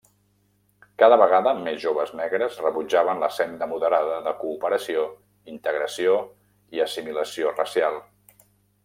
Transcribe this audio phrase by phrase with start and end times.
[1.01, 5.05] Cada vegada més joves negres rebutjaven la senda moderada de cooperació,
[5.57, 6.17] integració
[6.79, 8.05] i assimilació racial.